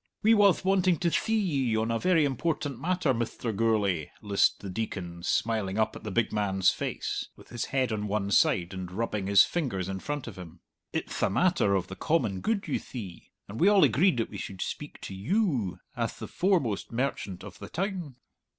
[0.23, 4.69] "We wath wanting to thee ye on a very important matter, Mithter Gourlay," lisped the
[4.71, 8.91] Deacon, smiling up at the big man's face, with his head on one side, and
[8.91, 10.61] rubbing his fingers in front of him.
[10.91, 14.37] "It'th a matter of the common good, you thee; and we all agreed that we
[14.39, 18.15] should speak to you, ath the foremost merchant of the town!"